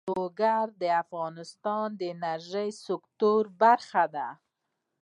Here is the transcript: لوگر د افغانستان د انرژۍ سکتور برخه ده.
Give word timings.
لوگر 0.09 0.65
د 0.81 0.83
افغانستان 1.03 1.87
د 1.99 2.01
انرژۍ 2.13 2.69
سکتور 2.87 3.43
برخه 3.61 4.03
ده. 4.15 4.27